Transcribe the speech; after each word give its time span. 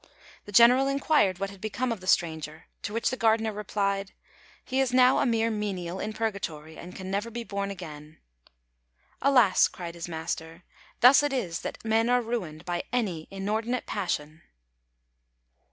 The 0.45 0.51
general 0.51 0.87
inquired 0.87 1.37
what 1.37 1.51
had 1.51 1.61
become 1.61 1.91
of 1.91 1.99
the 1.99 2.07
stranger; 2.07 2.65
to 2.81 2.91
which 2.91 3.11
the 3.11 3.15
gardener 3.17 3.53
replied, 3.53 4.13
"He 4.65 4.79
is 4.79 4.91
now 4.91 5.19
a 5.19 5.27
mere 5.27 5.51
menial 5.51 5.99
in 5.99 6.11
Purgatory, 6.11 6.75
and 6.75 6.95
can 6.95 7.11
never 7.11 7.29
be 7.29 7.43
born 7.43 7.69
again." 7.69 8.17
"Alas!" 9.21 9.67
cried 9.67 9.93
his 9.93 10.07
master, 10.09 10.63
"thus 11.01 11.21
it 11.21 11.31
is 11.31 11.59
that 11.59 11.85
men 11.85 12.09
are 12.09 12.19
ruined 12.23 12.65
by 12.65 12.81
any 12.91 13.27
inordinate 13.29 13.85
passion." 13.85 14.41